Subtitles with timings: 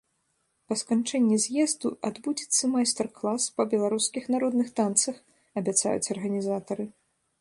[0.71, 5.17] Па сканчэнні з'езду адбудзецца майстар-клас па беларускіх народных танцах,
[5.63, 6.83] абяцаюць арганізатары.